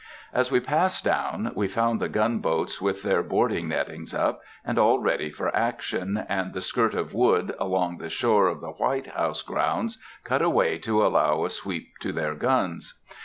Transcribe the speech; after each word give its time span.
As 0.33 0.49
we 0.49 0.59
passed 0.59 1.03
down, 1.05 1.51
we 1.53 1.67
found 1.67 1.99
the 1.99 2.09
gunboats 2.09 2.81
with 2.81 3.03
their 3.03 3.21
boarding 3.21 3.67
nettings 3.67 4.15
up, 4.15 4.41
and 4.65 4.79
all 4.79 4.97
ready 4.97 5.29
for 5.29 5.55
action, 5.55 6.25
and 6.27 6.53
the 6.55 6.61
skirt 6.63 6.95
of 6.95 7.13
wood 7.13 7.53
along 7.59 7.99
the 7.99 8.09
shore 8.09 8.47
of 8.47 8.61
the 8.61 8.71
White 8.71 9.05
House 9.11 9.43
grounds 9.43 9.99
cut 10.23 10.41
away 10.41 10.79
to 10.79 11.05
allow 11.05 11.45
a 11.45 11.51
sweep 11.51 11.99
to 11.99 12.11
their 12.11 12.33
guns. 12.33 12.99